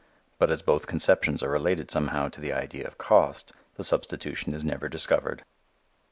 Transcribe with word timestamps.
But 0.39 0.49
as 0.49 0.63
both 0.63 0.87
conceptions 0.87 1.43
are 1.43 1.51
related 1.51 1.91
somehow 1.91 2.27
to 2.29 2.41
the 2.41 2.51
idea 2.53 2.87
of 2.87 2.97
cost, 2.97 3.51
the 3.75 3.83
substitution 3.83 4.51
is 4.55 4.65
never 4.65 4.89
discovered. 4.89 5.43